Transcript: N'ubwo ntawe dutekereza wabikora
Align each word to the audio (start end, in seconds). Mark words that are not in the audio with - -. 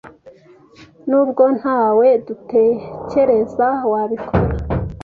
N'ubwo 1.07 1.43
ntawe 1.59 2.07
dutekereza 2.27 3.67
wabikora 3.91 4.53